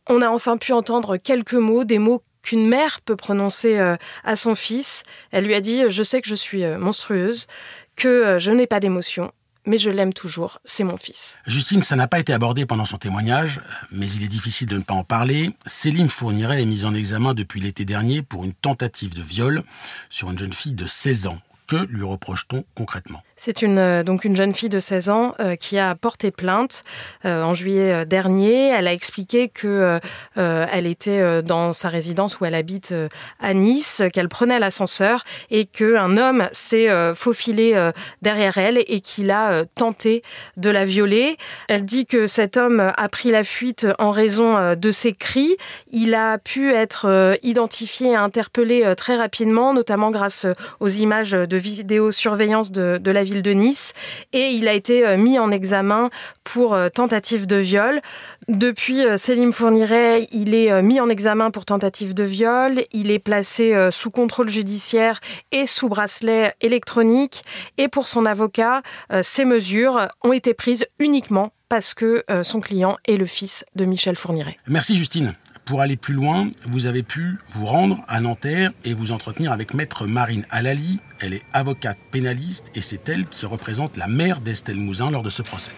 on 0.08 0.20
a 0.20 0.28
enfin 0.28 0.56
pu 0.56 0.72
entendre 0.72 1.16
quelques 1.16 1.54
mots, 1.54 1.84
des 1.84 2.00
mots 2.00 2.24
qu'une 2.42 2.66
mère 2.66 3.00
peut 3.02 3.16
prononcer 3.16 3.78
euh, 3.78 3.96
à 4.24 4.34
son 4.34 4.56
fils. 4.56 5.04
Elle 5.30 5.44
lui 5.44 5.54
a 5.54 5.60
dit 5.60 5.82
Je 5.88 6.02
sais 6.02 6.20
que 6.20 6.28
je 6.28 6.34
suis 6.34 6.64
euh, 6.64 6.76
monstrueuse, 6.76 7.46
que 7.94 8.38
je 8.40 8.50
n'ai 8.50 8.66
pas 8.66 8.80
d'émotion 8.80 9.30
mais 9.68 9.78
je 9.78 9.90
l'aime 9.90 10.14
toujours, 10.14 10.60
c'est 10.64 10.82
mon 10.82 10.96
fils. 10.96 11.38
Justine, 11.46 11.82
ça 11.82 11.94
n'a 11.94 12.08
pas 12.08 12.18
été 12.18 12.32
abordé 12.32 12.64
pendant 12.64 12.86
son 12.86 12.96
témoignage, 12.96 13.60
mais 13.92 14.10
il 14.10 14.24
est 14.24 14.28
difficile 14.28 14.66
de 14.66 14.78
ne 14.78 14.82
pas 14.82 14.94
en 14.94 15.04
parler. 15.04 15.50
Céline 15.66 16.08
Fourniret 16.08 16.62
est 16.62 16.66
mise 16.66 16.86
en 16.86 16.94
examen 16.94 17.34
depuis 17.34 17.60
l'été 17.60 17.84
dernier 17.84 18.22
pour 18.22 18.44
une 18.44 18.54
tentative 18.54 19.14
de 19.14 19.22
viol 19.22 19.62
sur 20.08 20.30
une 20.30 20.38
jeune 20.38 20.54
fille 20.54 20.72
de 20.72 20.86
16 20.86 21.26
ans. 21.26 21.38
Que 21.68 21.76
lui 21.90 22.02
reproche-t-on 22.02 22.64
concrètement? 22.74 23.22
C'est 23.36 23.62
une, 23.62 23.78
euh, 23.78 24.02
donc 24.02 24.24
une 24.24 24.34
jeune 24.34 24.54
fille 24.54 24.68
de 24.70 24.80
16 24.80 25.10
ans 25.10 25.34
euh, 25.38 25.54
qui 25.54 25.78
a 25.78 25.94
porté 25.94 26.32
plainte 26.32 26.82
euh, 27.24 27.44
en 27.44 27.54
juillet 27.54 28.06
dernier. 28.06 28.68
Elle 28.70 28.88
a 28.88 28.92
expliqué 28.92 29.48
que 29.48 30.00
elle 30.36 30.86
était 30.86 31.42
dans 31.42 31.72
sa 31.72 31.88
résidence 31.88 32.40
où 32.40 32.44
elle 32.44 32.54
habite 32.54 32.94
à 33.40 33.54
Nice, 33.54 34.02
qu'elle 34.12 34.28
prenait 34.28 34.58
l'ascenseur 34.58 35.24
et 35.50 35.66
qu'un 35.66 36.16
homme 36.16 36.48
s'est 36.52 36.88
faufilé 37.14 37.90
derrière 38.22 38.56
elle 38.58 38.78
et 38.86 39.00
qu'il 39.00 39.30
a 39.30 39.64
tenté 39.64 40.22
de 40.56 40.70
la 40.70 40.84
violer. 40.84 41.36
Elle 41.68 41.84
dit 41.84 42.06
que 42.06 42.26
cet 42.26 42.56
homme 42.56 42.92
a 42.96 43.08
pris 43.08 43.30
la 43.30 43.44
fuite 43.44 43.86
en 43.98 44.10
raison 44.10 44.74
de 44.74 44.90
ses 44.90 45.12
cris. 45.12 45.56
Il 45.90 46.14
a 46.14 46.38
pu 46.38 46.72
être 46.72 47.36
identifié 47.42 48.10
et 48.10 48.16
interpellé 48.16 48.94
très 48.96 49.16
rapidement, 49.16 49.74
notamment 49.74 50.10
grâce 50.10 50.46
aux 50.80 50.88
images 50.88 51.32
de 51.32 51.57
vidéosurveillance 51.58 52.72
de, 52.72 52.98
de, 53.00 53.10
la 53.10 53.24
ville 53.24 53.42
de 53.42 53.52
Nice 53.52 53.92
et 54.32 54.48
il 54.50 54.68
a 54.68 54.72
été 54.72 55.16
mis 55.16 55.38
en 55.38 55.50
examen 55.50 56.10
pour 56.44 56.76
tentative 56.94 57.46
de 57.46 57.56
viol. 57.56 58.00
Depuis, 58.48 59.04
Selim 59.16 59.52
Fourniret, 59.52 60.28
il 60.32 60.54
est 60.54 60.82
mis 60.82 61.00
en 61.00 61.08
examen 61.08 61.50
pour 61.50 61.64
tentative 61.64 62.14
de 62.14 62.24
viol, 62.24 62.82
il 62.92 63.10
est 63.10 63.18
placé 63.18 63.88
sous 63.90 64.10
contrôle 64.10 64.48
judiciaire 64.48 65.20
et 65.52 65.66
sous 65.66 65.88
bracelet 65.88 66.54
électronique 66.60 67.42
et 67.76 67.88
pour 67.88 68.08
son 68.08 68.24
avocat, 68.24 68.82
ces 69.22 69.44
mesures 69.44 70.08
ont 70.22 70.32
été 70.32 70.54
prises 70.54 70.86
uniquement 70.98 71.52
parce 71.68 71.94
que 71.94 72.24
son 72.42 72.60
client 72.60 72.96
est 73.06 73.16
le 73.16 73.26
fils 73.26 73.64
de 73.74 73.84
Michel 73.84 74.16
Fourniret. 74.16 74.56
Merci 74.66 74.96
Justine. 74.96 75.34
Pour 75.68 75.82
aller 75.82 75.98
plus 75.98 76.14
loin, 76.14 76.50
vous 76.64 76.86
avez 76.86 77.02
pu 77.02 77.36
vous 77.50 77.66
rendre 77.66 78.02
à 78.08 78.22
Nanterre 78.22 78.72
et 78.86 78.94
vous 78.94 79.12
entretenir 79.12 79.52
avec 79.52 79.74
maître 79.74 80.06
Marine 80.06 80.46
Alali. 80.48 80.98
Elle 81.20 81.34
est 81.34 81.42
avocate 81.52 81.98
pénaliste 82.10 82.70
et 82.74 82.80
c'est 82.80 83.06
elle 83.10 83.26
qui 83.26 83.44
représente 83.44 83.98
la 83.98 84.06
mère 84.06 84.40
d'Estelle 84.40 84.78
Mouzin 84.78 85.10
lors 85.10 85.22
de 85.22 85.28
ce 85.28 85.42
procès. 85.42 85.72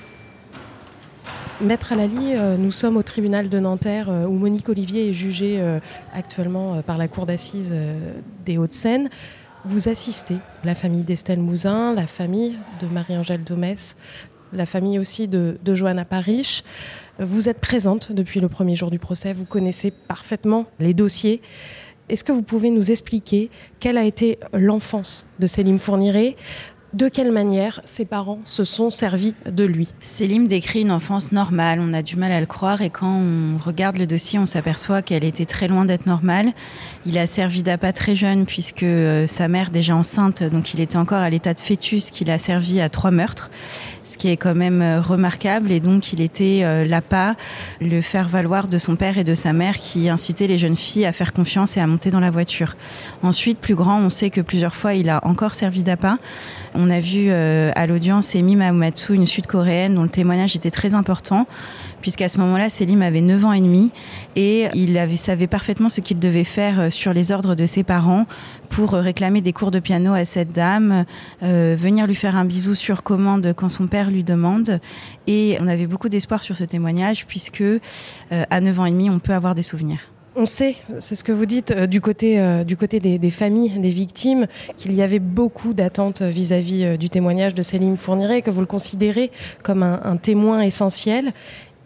Maître 1.60 1.92
Alali, 1.92 2.36
euh, 2.36 2.56
nous 2.56 2.70
sommes 2.70 2.96
au 2.96 3.02
tribunal 3.02 3.48
de 3.48 3.58
Nanterre 3.58 4.10
euh, 4.10 4.26
où 4.26 4.34
Monique 4.34 4.68
Olivier 4.68 5.08
est 5.08 5.12
jugée 5.12 5.56
euh, 5.58 5.80
actuellement 6.14 6.82
par 6.82 6.96
la 6.96 7.08
cour 7.08 7.26
d'assises 7.26 7.76
des 8.44 8.58
Hauts-de-Seine. 8.58 9.08
Vous 9.64 9.88
assistez 9.88 10.36
la 10.62 10.76
famille 10.76 11.02
d'Estelle 11.02 11.40
Mouzin, 11.40 11.94
la 11.94 12.06
famille 12.06 12.54
de 12.80 12.86
Marie-Angèle 12.86 13.42
Domès, 13.42 13.96
la 14.52 14.66
famille 14.66 14.98
aussi 14.98 15.28
de, 15.28 15.58
de 15.64 15.74
Johanna 15.74 16.04
Parish. 16.04 16.62
Vous 17.18 17.48
êtes 17.48 17.60
présente 17.60 18.12
depuis 18.12 18.40
le 18.40 18.48
premier 18.48 18.74
jour 18.74 18.90
du 18.90 18.98
procès, 18.98 19.32
vous 19.32 19.44
connaissez 19.44 19.90
parfaitement 19.90 20.66
les 20.78 20.94
dossiers. 20.94 21.42
Est-ce 22.08 22.24
que 22.24 22.32
vous 22.32 22.42
pouvez 22.42 22.70
nous 22.70 22.90
expliquer 22.90 23.50
quelle 23.78 23.98
a 23.98 24.04
été 24.04 24.38
l'enfance 24.52 25.26
de 25.38 25.46
Célim 25.46 25.78
Fourniret? 25.78 26.36
De 26.92 27.08
quelle 27.08 27.30
manière 27.30 27.80
ses 27.84 28.04
parents 28.04 28.40
se 28.42 28.64
sont 28.64 28.90
servis 28.90 29.34
de 29.46 29.62
lui? 29.62 29.86
Célim 30.00 30.48
décrit 30.48 30.80
une 30.80 30.90
enfance 30.90 31.30
normale, 31.30 31.78
on 31.80 31.92
a 31.92 32.02
du 32.02 32.16
mal 32.16 32.32
à 32.32 32.40
le 32.40 32.46
croire 32.46 32.82
et 32.82 32.90
quand 32.90 33.20
on 33.20 33.58
regarde 33.58 33.96
le 33.96 34.08
dossier, 34.08 34.40
on 34.40 34.46
s'aperçoit 34.46 35.00
qu'elle 35.00 35.22
était 35.22 35.44
très 35.44 35.68
loin 35.68 35.84
d'être 35.84 36.06
normale. 36.06 36.52
Il 37.06 37.16
a 37.16 37.28
servi 37.28 37.62
d'appât 37.62 37.92
très 37.92 38.16
jeune 38.16 38.44
puisque 38.44 38.82
euh, 38.82 39.28
sa 39.28 39.46
mère 39.46 39.70
déjà 39.70 39.94
enceinte, 39.94 40.42
donc 40.42 40.74
il 40.74 40.80
était 40.80 40.96
encore 40.96 41.18
à 41.20 41.30
l'état 41.30 41.54
de 41.54 41.60
fœtus, 41.60 42.10
qu'il 42.10 42.28
a 42.28 42.38
servi 42.38 42.80
à 42.80 42.88
trois 42.88 43.12
meurtres 43.12 43.52
ce 44.10 44.18
qui 44.18 44.28
est 44.28 44.36
quand 44.36 44.56
même 44.56 44.82
euh, 44.82 45.00
remarquable. 45.00 45.70
Et 45.70 45.78
donc, 45.78 46.12
il 46.12 46.20
était 46.20 46.60
euh, 46.62 46.84
l'appât, 46.84 47.36
le 47.80 48.00
faire-valoir 48.00 48.66
de 48.66 48.76
son 48.76 48.96
père 48.96 49.18
et 49.18 49.24
de 49.24 49.34
sa 49.34 49.52
mère 49.52 49.78
qui 49.78 50.08
incitait 50.08 50.48
les 50.48 50.58
jeunes 50.58 50.76
filles 50.76 51.06
à 51.06 51.12
faire 51.12 51.32
confiance 51.32 51.76
et 51.76 51.80
à 51.80 51.86
monter 51.86 52.10
dans 52.10 52.18
la 52.18 52.30
voiture. 52.30 52.74
Ensuite, 53.22 53.58
plus 53.58 53.76
grand, 53.76 54.00
on 54.00 54.10
sait 54.10 54.30
que 54.30 54.40
plusieurs 54.40 54.74
fois, 54.74 54.94
il 54.94 55.08
a 55.08 55.24
encore 55.24 55.54
servi 55.54 55.84
d'appât. 55.84 56.18
On 56.74 56.90
a 56.90 56.98
vu 56.98 57.26
euh, 57.28 57.70
à 57.76 57.86
l'audience 57.86 58.34
Emi 58.34 58.56
Mahumatsu, 58.56 59.14
une 59.14 59.26
sud-coréenne 59.26 59.94
dont 59.94 60.02
le 60.02 60.08
témoignage 60.08 60.56
était 60.56 60.70
très 60.70 60.94
important 60.94 61.46
puisqu'à 62.00 62.28
ce 62.28 62.38
moment-là, 62.38 62.70
Selim 62.70 63.02
avait 63.02 63.20
9 63.20 63.44
ans 63.44 63.52
et 63.52 63.60
demi 63.60 63.90
et 64.36 64.68
il 64.74 64.96
avait, 64.98 65.16
savait 65.16 65.46
parfaitement 65.46 65.88
ce 65.88 66.00
qu'il 66.00 66.18
devait 66.18 66.44
faire 66.44 66.80
euh, 66.80 66.90
sur 66.90 67.12
les 67.12 67.32
ordres 67.32 67.54
de 67.54 67.66
ses 67.66 67.82
parents 67.82 68.26
pour 68.68 68.94
euh, 68.94 69.00
réclamer 69.00 69.40
des 69.40 69.52
cours 69.52 69.70
de 69.70 69.80
piano 69.80 70.12
à 70.12 70.24
cette 70.24 70.52
dame, 70.52 71.04
euh, 71.42 71.76
venir 71.78 72.06
lui 72.06 72.14
faire 72.14 72.36
un 72.36 72.44
bisou 72.44 72.74
sur 72.74 73.02
commande 73.02 73.52
quand 73.56 73.68
son 73.68 73.86
père 73.86 74.10
lui 74.10 74.24
demande. 74.24 74.80
Et 75.26 75.58
on 75.60 75.66
avait 75.66 75.86
beaucoup 75.86 76.08
d'espoir 76.08 76.42
sur 76.42 76.56
ce 76.56 76.64
témoignage 76.64 77.26
puisque 77.26 77.64
à 78.30 78.60
9 78.60 78.80
ans 78.80 78.86
et 78.86 78.90
demi, 78.90 79.10
on 79.10 79.18
peut 79.18 79.34
avoir 79.34 79.54
des 79.54 79.62
souvenirs. 79.62 80.00
On 80.36 80.46
sait, 80.46 80.76
c'est 81.00 81.16
ce 81.16 81.24
que 81.24 81.32
vous 81.32 81.46
dites, 81.46 81.72
du 81.72 82.00
côté, 82.00 82.38
des, 83.00 83.30
familles, 83.30 83.78
des 83.78 83.90
victimes, 83.90 84.46
qu'il 84.76 84.94
y 84.94 85.02
avait 85.02 85.18
beaucoup 85.18 85.74
d'attentes 85.74 86.22
vis-à-vis 86.22 86.96
du 86.98 87.10
témoignage 87.10 87.54
de 87.54 87.62
Céline 87.62 87.96
Fourniret, 87.96 88.42
que 88.42 88.50
vous 88.50 88.60
le 88.60 88.66
considérez 88.66 89.30
comme 89.62 89.82
un 89.82 90.16
témoin 90.16 90.62
essentiel. 90.62 91.32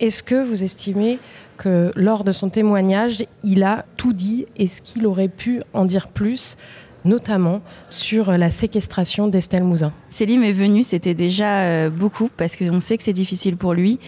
Est-ce 0.04 0.22
que 0.22 0.34
vous 0.34 0.64
estimez 0.64 1.18
que 1.56 1.90
lors 1.96 2.24
de 2.24 2.32
son 2.32 2.50
témoignage, 2.50 3.24
il 3.42 3.62
a 3.62 3.86
tout 3.96 4.12
dit 4.12 4.44
Est-ce 4.58 4.82
qu'il 4.82 5.06
aurait 5.06 5.28
pu 5.28 5.62
en 5.72 5.86
dire 5.86 6.08
plus 6.08 6.58
notamment 7.06 7.62
sur 7.88 8.32
la 8.32 8.50
séquestration 8.50 9.28
d'Estelle 9.28 9.64
Mouzin? 9.64 9.94
Célim 10.10 10.44
est 10.44 10.52
venu, 10.52 10.82
c'était 10.82 11.14
déjà 11.14 11.60
euh, 11.60 11.88
beaucoup 11.88 12.28
parce 12.36 12.54
qu'on 12.54 12.80
sait 12.80 12.98
que 12.98 13.02
c'est 13.02 13.14
difficile 13.14 13.56
pour 13.56 13.72
lui. 13.72 13.98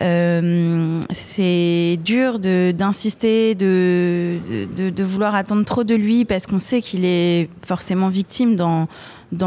Euh, 0.00 1.02
c'est 1.10 1.98
dur 2.02 2.38
d'insister, 2.38 3.54
de, 3.54 4.38
vouloir 5.02 5.34
attendre 5.34 5.66
trop 5.66 5.84
de 5.84 5.94
lui 5.94 6.24
parce 6.24 6.46
qu'on 6.46 6.58
sait 6.58 6.80
qu'il 6.80 7.04
est 7.04 7.50
forcément 7.66 8.08
victime 8.08 8.56
dans, 8.56 8.88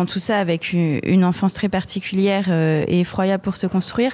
tout 0.05 0.19
ça 0.19 0.38
avec 0.38 0.72
une, 0.72 1.00
une 1.01 1.25
enfance 1.25 1.55
très 1.55 1.69
particulière 1.69 2.46
euh, 2.50 2.86
et 2.88 3.00
effroyable 3.00 3.41
pour 3.41 3.58
se 3.58 3.65
construire 3.65 4.12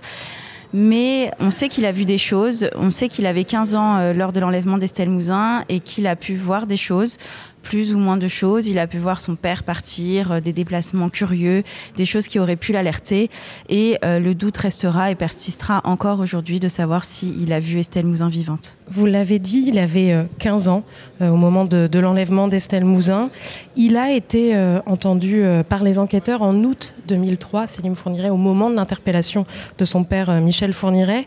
mais 0.73 1.31
on 1.39 1.51
sait 1.51 1.69
qu'il 1.69 1.85
a 1.85 1.91
vu 1.91 2.05
des 2.05 2.17
choses. 2.17 2.69
On 2.75 2.91
sait 2.91 3.09
qu'il 3.09 3.25
avait 3.25 3.43
15 3.43 3.75
ans 3.75 3.97
euh, 3.97 4.13
lors 4.13 4.31
de 4.31 4.39
l'enlèvement 4.39 4.77
d'Estelle 4.77 5.09
Mouzin 5.09 5.63
et 5.69 5.79
qu'il 5.79 6.07
a 6.07 6.15
pu 6.15 6.35
voir 6.35 6.67
des 6.67 6.77
choses 6.77 7.17
plus 7.65 7.93
ou 7.93 7.99
moins 7.99 8.15
de 8.15 8.27
choses. 8.27 8.67
Il 8.67 8.79
a 8.79 8.87
pu 8.87 8.99
voir 8.99 9.19
son 9.19 9.35
père 9.35 9.63
partir, 9.63 10.31
euh, 10.31 10.39
des 10.39 10.53
déplacements 10.53 11.09
curieux, 11.09 11.63
des 11.97 12.05
choses 12.05 12.27
qui 12.27 12.39
auraient 12.39 12.55
pu 12.55 12.71
l'alerter. 12.71 13.29
Et 13.67 13.97
euh, 14.05 14.19
le 14.19 14.35
doute 14.35 14.55
restera 14.55 15.11
et 15.11 15.15
persistera 15.15 15.81
encore 15.83 16.19
aujourd'hui 16.19 16.59
de 16.59 16.67
savoir 16.67 17.03
s'il 17.03 17.51
a 17.51 17.59
vu 17.59 17.79
Estelle 17.79 18.05
Mouzin 18.05 18.29
vivante. 18.29 18.77
Vous 18.87 19.07
l'avez 19.07 19.39
dit, 19.39 19.65
il 19.67 19.79
avait 19.79 20.15
15 20.37 20.67
euh, 20.67 20.71
ans 20.71 20.83
au 21.19 21.35
moment 21.35 21.65
de, 21.65 21.99
l'enlèvement 21.99 22.47
d'Estelle 22.47 22.85
Mouzin. 22.85 23.31
Il 23.75 23.97
a 23.97 24.11
été 24.11 24.55
entendu 24.85 25.43
par 25.69 25.81
les 25.81 25.97
enquêteurs 25.97 26.41
en 26.41 26.53
août 26.63 26.95
2003, 27.07 27.67
Célim 27.67 27.95
Fourniret, 27.95 28.29
au 28.29 28.37
moment 28.37 28.69
de 28.69 28.75
l'interpellation 28.75 29.45
de 29.77 29.85
son 29.85 30.03
père 30.03 30.29
Michel 30.41 30.73
Fourniret. 30.73 31.25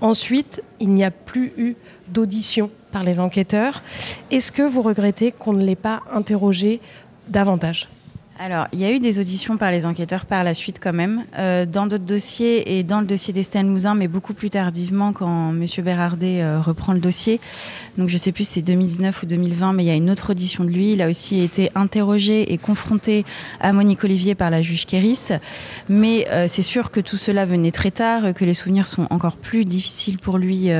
Ensuite, 0.00 0.62
il 0.80 0.90
n'y 0.90 1.04
a 1.04 1.10
plus 1.10 1.52
eu 1.56 1.74
d'audition 2.08 2.70
par 2.92 3.02
les 3.02 3.20
enquêteurs. 3.20 3.82
Est-ce 4.30 4.52
que 4.52 4.62
vous 4.62 4.82
regrettez 4.82 5.32
qu'on 5.32 5.52
ne 5.52 5.64
l'ait 5.64 5.76
pas 5.76 6.02
interrogé 6.12 6.80
davantage? 7.28 7.88
Alors, 8.36 8.66
il 8.72 8.80
y 8.80 8.84
a 8.84 8.90
eu 8.90 8.98
des 8.98 9.20
auditions 9.20 9.56
par 9.56 9.70
les 9.70 9.86
enquêteurs 9.86 10.26
par 10.26 10.42
la 10.42 10.54
suite 10.54 10.78
quand 10.82 10.92
même, 10.92 11.24
euh, 11.38 11.66
dans 11.66 11.86
d'autres 11.86 12.04
dossiers 12.04 12.76
et 12.78 12.82
dans 12.82 12.98
le 12.98 13.06
dossier 13.06 13.32
d'Estelle 13.32 13.66
Mouzin, 13.66 13.94
mais 13.94 14.08
beaucoup 14.08 14.34
plus 14.34 14.50
tardivement 14.50 15.12
quand 15.12 15.50
M. 15.50 15.64
Bérardet 15.84 16.42
euh, 16.42 16.60
reprend 16.60 16.92
le 16.92 16.98
dossier. 16.98 17.40
Donc 17.96 18.08
je 18.08 18.16
sais 18.16 18.32
plus 18.32 18.42
si 18.42 18.54
c'est 18.54 18.62
2019 18.62 19.22
ou 19.22 19.26
2020, 19.26 19.74
mais 19.74 19.84
il 19.84 19.86
y 19.86 19.90
a 19.90 19.94
une 19.94 20.10
autre 20.10 20.30
audition 20.30 20.64
de 20.64 20.70
lui. 20.70 20.94
Il 20.94 21.02
a 21.02 21.08
aussi 21.08 21.42
été 21.42 21.70
interrogé 21.76 22.52
et 22.52 22.58
confronté 22.58 23.24
à 23.60 23.72
Monique 23.72 24.02
Olivier 24.02 24.34
par 24.34 24.50
la 24.50 24.62
juge 24.62 24.84
Kéris. 24.84 25.28
Mais 25.88 26.26
euh, 26.30 26.46
c'est 26.48 26.62
sûr 26.62 26.90
que 26.90 26.98
tout 26.98 27.16
cela 27.16 27.46
venait 27.46 27.70
très 27.70 27.92
tard, 27.92 28.34
que 28.34 28.44
les 28.44 28.54
souvenirs 28.54 28.88
sont 28.88 29.06
encore 29.10 29.36
plus 29.36 29.64
difficiles 29.64 30.18
pour 30.18 30.38
lui 30.38 30.70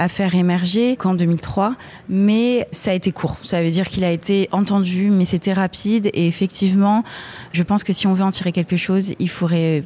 à 0.00 0.08
faire 0.08 0.34
émerger 0.34 0.96
qu'en 0.96 1.14
2003, 1.14 1.74
mais 2.08 2.66
ça 2.72 2.90
a 2.90 2.94
été 2.94 3.12
court. 3.12 3.36
Ça 3.42 3.62
veut 3.62 3.70
dire 3.70 3.86
qu'il 3.86 4.02
a 4.02 4.10
été 4.10 4.48
entendu, 4.50 5.10
mais 5.10 5.26
c'était 5.26 5.52
rapide 5.52 6.08
et 6.14 6.26
effectivement, 6.26 6.79
je 7.52 7.62
pense 7.62 7.84
que 7.84 7.92
si 7.92 8.06
on 8.06 8.14
veut 8.14 8.24
en 8.24 8.30
tirer 8.30 8.52
quelque 8.52 8.76
chose, 8.76 9.14
il 9.18 9.28
faudrait 9.28 9.84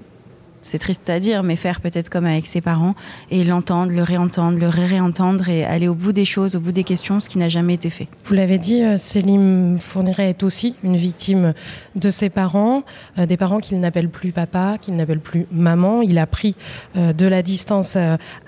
c'est 0.65 0.79
triste 0.79 1.09
à 1.11 1.21
dire, 1.21 1.43
mais 1.43 1.57
faire 1.57 1.81
peut-être 1.81 2.09
comme 2.09 2.25
avec 2.25 2.47
ses 2.47 2.61
parents 2.61 2.95
et 3.31 3.45
l'entendre, 3.45 3.93
le 3.93 4.03
réentendre, 4.03 4.59
le 4.59 4.69
ré-réentendre 4.69 5.49
et 5.49 5.65
aller 5.65 5.89
au 5.89 5.95
bout 5.95 6.13
des 6.13 6.25
choses, 6.25 6.57
au 6.57 6.61
bout 6.61 6.73
des 6.73 6.85
questions, 6.85 7.21
ce 7.21 7.29
qui 7.29 7.39
n'a 7.39 7.51
jamais 7.51 7.75
été 7.75 7.91
fait. 7.91 8.09
Vous 8.25 8.35
l'avez 8.35 8.59
dit, 8.59 8.83
euh, 8.83 8.97
Célim 8.97 9.79
Fourniret 9.79 10.31
est 10.31 10.43
aussi 10.43 10.75
une 10.83 10.97
victime 10.97 11.53
de 11.95 12.11
ses 12.11 12.31
parents, 12.31 12.83
euh, 13.19 13.27
des 13.27 13.37
parents 13.37 13.59
qu'il 13.59 13.79
n'appelle 13.79 14.09
plus 14.09 14.33
papa, 14.33 14.79
qu'il 14.81 14.97
n'appelle 14.97 15.21
plus 15.21 15.47
maman. 15.53 16.01
Il 16.01 16.19
a 16.19 16.27
pris 16.27 16.57
euh, 16.97 17.13
de 17.13 17.27
la 17.27 17.43
distance 17.43 17.97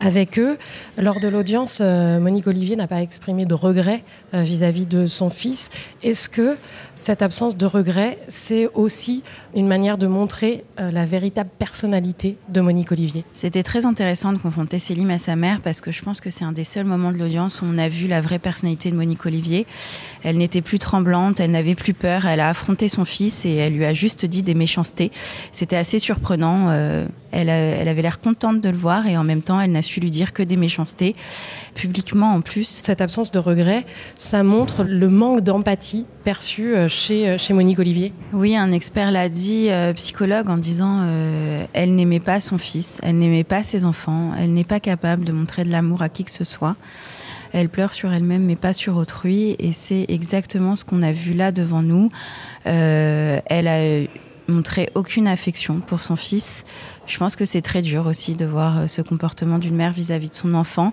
avec 0.01 0.39
eux. 0.39 0.57
Lors 0.97 1.21
de 1.21 1.29
l'audience, 1.29 1.81
Monique 1.81 2.47
Olivier 2.47 2.77
n'a 2.77 2.87
pas 2.87 3.03
exprimé 3.03 3.45
de 3.45 3.55
regret 3.55 4.03
vis-à-vis 4.33 4.87
de 4.87 5.07
son 5.07 5.29
fils. 5.29 5.69
Est-ce 6.03 6.29
que 6.29 6.57
cette 6.95 7.23
absence 7.23 7.57
de 7.57 7.67
regret, 7.67 8.19
c'est 8.29 8.69
aussi 8.75 9.23
une 9.55 9.67
manière 9.67 9.99
de 9.99 10.07
montrer 10.07 10.65
la 10.79 11.05
véritable 11.05 11.51
personnalité 11.59 12.06
de 12.49 12.61
Monique 12.61 12.93
Olivier. 12.93 13.25
C'était 13.33 13.63
très 13.63 13.85
intéressant 13.85 14.33
de 14.33 14.39
confronter 14.39 14.79
Célim 14.79 15.11
à 15.11 15.19
sa 15.19 15.35
mère 15.35 15.61
parce 15.61 15.81
que 15.81 15.91
je 15.91 16.03
pense 16.03 16.21
que 16.21 16.31
c'est 16.31 16.45
un 16.45 16.53
des 16.53 16.65
seuls 16.65 16.85
moments 16.85 17.11
de 17.11 17.19
l'audience 17.19 17.63
où 17.63 17.65
on 17.65 17.79
a 17.79 17.89
vu 17.89 18.07
la 18.07 18.21
vraie 18.21 18.39
personnalité 18.39 18.91
de 18.91 18.97
Monique 18.97 19.27
Olivier. 19.27 19.67
Elle 20.23 20.39
n'était 20.39 20.63
plus 20.63 20.79
tremblante, 20.79 21.41
elle 21.41 21.51
n'avait 21.51 21.75
plus 21.75 21.95
peur, 21.95 22.27
elle 22.27 22.41
a 22.41 22.49
affronté 22.49 22.89
son 22.89 23.05
fils 23.05 23.45
et 23.45 23.55
elle 23.55 23.75
lui 23.75 23.85
a 23.85 23.93
juste 23.93 24.25
dit 24.25 24.43
des 24.43 24.55
méchancetés. 24.55 25.11
C'était 25.53 25.77
assez 25.77 25.99
surprenant. 25.99 26.69
Euh, 26.69 27.07
elle, 27.37 27.49
elle, 27.49 27.89
avait 27.89 28.03
l'air 28.03 28.21
contente 28.21 28.61
de 28.61 28.69
le 28.69 28.77
voir 28.77 29.07
et 29.07 29.17
en 29.17 29.25
même 29.25 29.43
temps, 29.43 29.61
elle 29.61 29.73
n'a 29.73 29.83
su 29.83 30.01
lui 30.01 30.11
dire 30.11 30.33
que 30.33 30.43
des 30.43 30.57
méchancetés, 30.57 31.15
publiquement 31.75 32.33
en 32.35 32.41
plus. 32.41 32.81
Cette 32.83 33.01
absence 33.01 33.31
de 33.31 33.39
regret, 33.39 33.85
ça 34.17 34.43
montre 34.43 34.85
le 34.85 35.09
manque 35.09 35.41
d'empathie 35.41 36.07
perçu 36.25 36.75
euh, 36.75 36.89
chez, 36.89 37.29
euh, 37.29 37.39
chez 37.39 37.53
Monique 37.53 37.79
Olivier. 37.79 38.13
Oui, 38.33 38.57
un 38.57 38.73
expert 38.73 39.11
l'a 39.11 39.29
dit, 39.29 39.69
psychologue, 39.95 40.49
en 40.49 40.57
disant 40.57 41.07
elle 41.73 41.95
n'aimait 41.95 42.21
pas 42.21 42.41
son 42.41 42.59
fils, 42.59 43.01
elle 43.03 43.19
n'aimait 43.19 43.45
pas 43.45 43.63
ses 43.63 43.85
enfants, 43.85 44.33
elle 44.39 44.53
n'est 44.53 44.65
pas 44.65 44.81
capable 44.81 45.25
de 45.25 45.33
montrer 45.33 45.65
de 45.65 45.71
l'amour 45.71 46.03
à 46.03 46.09
qui 46.09 46.25
que 46.25 46.31
ce 46.31 46.45
soit. 46.45 46.77
Elle 47.53 47.69
pleure 47.69 47.95
sur 47.95 48.13
elle-même, 48.13 48.45
mais 48.45 48.57
pas 48.57 48.73
sur 48.73 48.97
autrui. 48.97 49.57
Et 49.59 49.73
c'est 49.73 50.05
exactement 50.09 50.77
ce 50.77 50.85
qu'on 50.85 51.03
a 51.03 51.13
vu 51.13 51.33
là 51.33 51.53
devant 51.53 51.83
nous. 51.83 52.11
Euh, 52.67 53.41
elle 53.47 53.69
a 53.69 54.07
montré 54.49 54.91
aucune 54.95 55.27
affection 55.27 55.81
pour 55.81 56.01
son 56.01 56.17
fils. 56.17 56.65
Je 57.07 57.19
pense 57.19 57.37
que 57.37 57.45
c'est 57.45 57.63
très 57.63 57.83
dur 57.83 58.07
aussi 58.07 58.35
de 58.35 58.45
voir 58.45 58.79
euh, 58.79 58.87
ce 58.87 59.03
comportement 59.03 59.59
d'une 59.59 59.77
mère 59.77 59.93
vis-à-vis 59.93 60.29
de 60.29 60.35
son 60.35 60.55
enfant, 60.55 60.93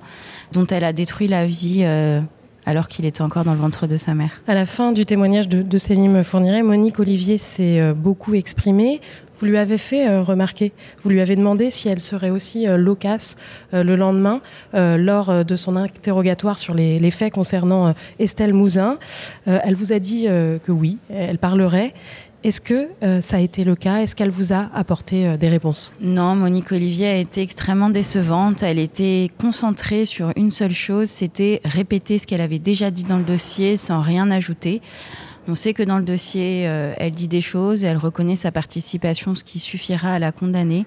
dont 0.51 0.67
elle 0.67 0.83
a 0.83 0.93
détruit 0.93 1.27
la 1.27 1.45
vie. 1.45 1.81
Euh, 1.83 2.21
alors 2.65 2.87
qu'il 2.87 3.05
était 3.05 3.21
encore 3.21 3.43
dans 3.43 3.51
le 3.51 3.59
ventre 3.59 3.87
de 3.87 3.97
sa 3.97 4.15
mère. 4.15 4.41
À 4.47 4.53
la 4.53 4.65
fin 4.65 4.93
du 4.93 5.05
témoignage 5.05 5.49
de, 5.49 5.61
de 5.61 5.77
Céline 5.77 6.23
Fourniret, 6.23 6.63
Monique 6.63 6.97
Olivier 6.97 7.35
s'est 7.35 7.91
beaucoup 7.93 8.35
exprimée. 8.35 9.01
Vous 9.43 9.49
lui 9.49 9.57
avez 9.57 9.77
fait 9.77 10.07
euh, 10.07 10.21
remarquer, 10.21 10.71
vous 11.01 11.09
lui 11.09 11.19
avez 11.19 11.35
demandé 11.35 11.69
si 11.69 11.89
elle 11.89 11.99
serait 11.99 12.29
aussi 12.29 12.65
euh, 12.65 12.77
loquace 12.77 13.35
euh, 13.73 13.83
le 13.83 13.97
lendemain 13.97 14.39
lors 14.73 15.43
de 15.43 15.55
son 15.57 15.75
interrogatoire 15.75 16.57
sur 16.57 16.73
les, 16.73 17.11
faits 17.11 17.33
concernant 17.33 17.93
Estelle 18.19 18.53
Mouzin. 18.53 18.97
elle 19.45 19.75
vous 19.75 19.91
a 19.93 19.99
dit 19.99 20.25
que 20.25 20.71
oui, 20.71 20.97
elle 21.09 21.37
parlerait. 21.37 21.93
Est-ce 22.43 22.59
que 22.59 22.89
ça 23.21 23.37
a 23.37 23.39
été 23.39 23.63
le 23.63 23.75
cas? 23.75 23.97
Est-ce 23.97 24.15
qu'elle 24.15 24.29
vous 24.29 24.51
a 24.51 24.69
apporté 24.73 25.37
des 25.37 25.47
réponses? 25.47 25.93
Non, 26.01 26.35
Monique 26.35 26.71
Olivier 26.71 27.07
a 27.07 27.17
été 27.17 27.41
extrêmement 27.41 27.89
décevante. 27.89 28.63
Elle 28.63 28.79
était 28.79 29.31
concentrée 29.39 30.05
sur 30.05 30.33
une 30.35 30.51
seule 30.51 30.73
chose, 30.73 31.09
c'était 31.09 31.61
répéter 31.63 32.19
ce 32.19 32.27
qu'elle 32.27 32.41
avait 32.41 32.59
déjà 32.59 32.91
dit 32.91 33.05
dans 33.05 33.17
le 33.17 33.23
dossier 33.23 33.77
sans 33.77 34.01
rien 34.01 34.29
ajouter. 34.29 34.81
On 35.47 35.55
sait 35.55 35.73
que 35.73 35.83
dans 35.83 35.97
le 35.97 36.03
dossier, 36.03 36.67
euh, 36.67 36.93
elle 36.97 37.11
dit 37.11 37.27
des 37.27 37.41
choses, 37.41 37.83
elle 37.83 37.97
reconnaît 37.97 38.37
sa 38.37 38.51
participation, 38.51 39.35
ce 39.35 39.43
qui 39.43 39.59
suffira 39.59 40.13
à 40.13 40.19
la 40.19 40.31
condamner, 40.31 40.85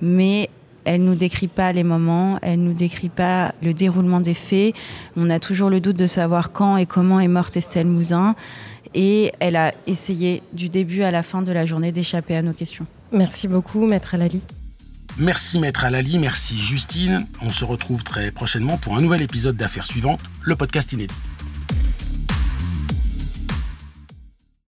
mais 0.00 0.50
elle 0.84 1.04
nous 1.04 1.14
décrit 1.14 1.46
pas 1.46 1.72
les 1.72 1.84
moments, 1.84 2.38
elle 2.42 2.60
nous 2.60 2.72
décrit 2.72 3.08
pas 3.08 3.54
le 3.62 3.72
déroulement 3.72 4.20
des 4.20 4.34
faits. 4.34 4.74
On 5.16 5.30
a 5.30 5.38
toujours 5.38 5.70
le 5.70 5.80
doute 5.80 5.96
de 5.96 6.08
savoir 6.08 6.50
quand 6.50 6.76
et 6.76 6.86
comment 6.86 7.20
est 7.20 7.28
morte 7.28 7.56
Estelle 7.56 7.86
Mouzin. 7.86 8.34
Et 8.94 9.32
elle 9.40 9.56
a 9.56 9.72
essayé 9.86 10.42
du 10.52 10.68
début 10.68 11.02
à 11.02 11.10
la 11.10 11.22
fin 11.22 11.42
de 11.42 11.52
la 11.52 11.66
journée 11.66 11.92
d'échapper 11.92 12.36
à 12.36 12.42
nos 12.42 12.52
questions. 12.52 12.86
Merci 13.10 13.48
beaucoup, 13.48 13.86
Maître 13.86 14.14
Alali. 14.14 14.42
Merci 15.18 15.58
Maître 15.58 15.84
Alali, 15.84 16.18
merci 16.18 16.56
Justine. 16.56 17.26
On 17.42 17.50
se 17.50 17.66
retrouve 17.66 18.02
très 18.02 18.30
prochainement 18.30 18.78
pour 18.78 18.96
un 18.96 19.02
nouvel 19.02 19.20
épisode 19.20 19.56
d'Affaires 19.56 19.84
suivantes, 19.84 20.20
le 20.42 20.56
podcast 20.56 20.90
inédit. 20.92 21.14